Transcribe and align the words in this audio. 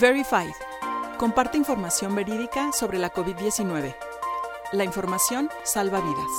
Verified. 0.00 0.52
Comparte 1.18 1.58
información 1.58 2.14
verídica 2.14 2.70
sobre 2.72 3.00
la 3.00 3.12
COVID-19. 3.12 3.96
La 4.72 4.84
información 4.84 5.50
salva 5.64 6.00
vidas. 6.00 6.30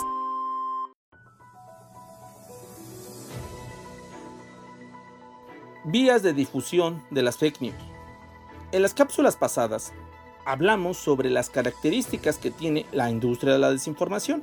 Vías 5.84 6.24
de 6.24 6.32
difusión 6.32 7.04
de 7.10 7.22
las 7.22 7.38
fake 7.38 7.60
news. 7.60 7.76
En 8.72 8.82
las 8.82 8.94
cápsulas 8.94 9.36
pasadas 9.36 9.92
hablamos 10.46 10.96
sobre 10.96 11.30
las 11.30 11.50
características 11.50 12.38
que 12.38 12.52
tiene 12.52 12.86
la 12.94 13.10
industria 13.10 13.52
de 13.52 13.60
la 13.60 13.72
desinformación. 13.72 14.42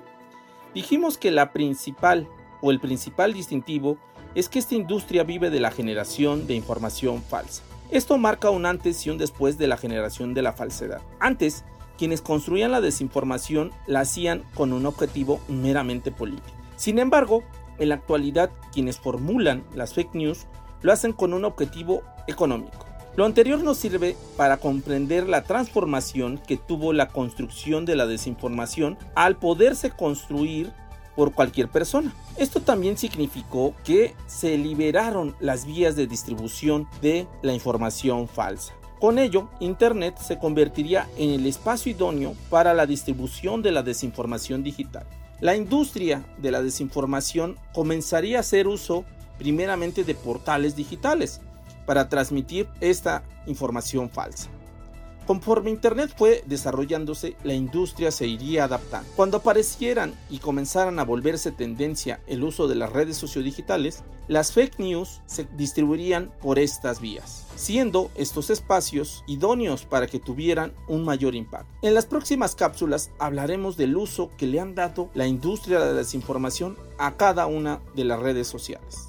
Dijimos 0.74 1.16
que 1.16 1.30
la 1.30 1.54
principal 1.54 2.28
o 2.60 2.70
el 2.70 2.80
principal 2.80 3.32
distintivo 3.32 3.96
es 4.34 4.50
que 4.50 4.58
esta 4.58 4.74
industria 4.74 5.24
vive 5.24 5.48
de 5.48 5.60
la 5.60 5.70
generación 5.70 6.46
de 6.46 6.54
información 6.54 7.22
falsa. 7.22 7.62
Esto 7.90 8.18
marca 8.18 8.50
un 8.50 8.66
antes 8.66 9.06
y 9.06 9.10
un 9.10 9.18
después 9.18 9.58
de 9.58 9.68
la 9.68 9.76
generación 9.76 10.34
de 10.34 10.42
la 10.42 10.52
falsedad. 10.52 11.02
Antes, 11.20 11.64
quienes 11.96 12.20
construían 12.20 12.72
la 12.72 12.80
desinformación 12.80 13.70
la 13.86 14.00
hacían 14.00 14.42
con 14.54 14.72
un 14.72 14.86
objetivo 14.86 15.40
meramente 15.48 16.10
político. 16.10 16.56
Sin 16.76 16.98
embargo, 16.98 17.42
en 17.78 17.90
la 17.90 17.94
actualidad 17.94 18.50
quienes 18.72 18.98
formulan 18.98 19.64
las 19.74 19.94
fake 19.94 20.14
news 20.14 20.46
lo 20.82 20.92
hacen 20.92 21.12
con 21.12 21.32
un 21.32 21.44
objetivo 21.44 22.02
económico. 22.26 22.86
Lo 23.16 23.24
anterior 23.24 23.62
nos 23.62 23.78
sirve 23.78 24.14
para 24.36 24.58
comprender 24.58 25.26
la 25.28 25.42
transformación 25.42 26.38
que 26.38 26.58
tuvo 26.58 26.92
la 26.92 27.08
construcción 27.08 27.86
de 27.86 27.96
la 27.96 28.06
desinformación 28.06 28.98
al 29.14 29.36
poderse 29.36 29.90
construir 29.90 30.72
por 31.16 31.32
cualquier 31.32 31.68
persona. 31.68 32.14
Esto 32.36 32.60
también 32.60 32.96
significó 32.96 33.74
que 33.84 34.14
se 34.26 34.56
liberaron 34.58 35.34
las 35.40 35.66
vías 35.66 35.96
de 35.96 36.06
distribución 36.06 36.86
de 37.00 37.26
la 37.42 37.54
información 37.54 38.28
falsa. 38.28 38.74
Con 39.00 39.18
ello, 39.18 39.48
Internet 39.60 40.16
se 40.18 40.38
convertiría 40.38 41.08
en 41.16 41.30
el 41.30 41.46
espacio 41.46 41.92
idóneo 41.92 42.34
para 42.48 42.72
la 42.74 42.86
distribución 42.86 43.62
de 43.62 43.72
la 43.72 43.82
desinformación 43.82 44.62
digital. 44.62 45.06
La 45.40 45.54
industria 45.54 46.24
de 46.38 46.50
la 46.50 46.62
desinformación 46.62 47.58
comenzaría 47.74 48.38
a 48.38 48.40
hacer 48.40 48.66
uso 48.68 49.04
primeramente 49.38 50.02
de 50.02 50.14
portales 50.14 50.76
digitales 50.76 51.40
para 51.84 52.08
transmitir 52.08 52.66
esta 52.80 53.22
información 53.46 54.08
falsa. 54.08 54.48
Conforme 55.26 55.70
Internet 55.70 56.14
fue 56.16 56.44
desarrollándose, 56.46 57.36
la 57.42 57.52
industria 57.52 58.12
se 58.12 58.28
iría 58.28 58.62
adaptando. 58.64 59.10
Cuando 59.16 59.38
aparecieran 59.38 60.14
y 60.30 60.38
comenzaran 60.38 61.00
a 61.00 61.04
volverse 61.04 61.50
tendencia 61.50 62.20
el 62.28 62.44
uso 62.44 62.68
de 62.68 62.76
las 62.76 62.92
redes 62.92 63.16
sociodigitales, 63.16 64.04
las 64.28 64.52
fake 64.52 64.78
news 64.78 65.22
se 65.26 65.48
distribuirían 65.56 66.32
por 66.40 66.60
estas 66.60 67.00
vías, 67.00 67.44
siendo 67.56 68.10
estos 68.14 68.50
espacios 68.50 69.24
idóneos 69.26 69.84
para 69.84 70.06
que 70.06 70.20
tuvieran 70.20 70.72
un 70.86 71.04
mayor 71.04 71.34
impacto. 71.34 71.72
En 71.82 71.94
las 71.94 72.06
próximas 72.06 72.54
cápsulas 72.54 73.10
hablaremos 73.18 73.76
del 73.76 73.96
uso 73.96 74.30
que 74.36 74.46
le 74.46 74.60
han 74.60 74.76
dado 74.76 75.10
la 75.14 75.26
industria 75.26 75.80
de 75.80 75.86
la 75.86 75.92
desinformación 75.92 76.76
a 76.98 77.16
cada 77.16 77.46
una 77.46 77.80
de 77.96 78.04
las 78.04 78.20
redes 78.20 78.46
sociales. 78.46 79.08